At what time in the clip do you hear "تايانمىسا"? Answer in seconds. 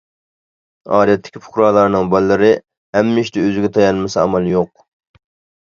3.79-4.27